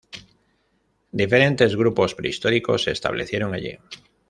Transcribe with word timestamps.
Diferentes 1.21 1.75
grupos 1.75 2.15
prehistóricos 2.15 2.81
se 2.85 2.89
establecieron 2.91 3.53
allí. 3.53 3.77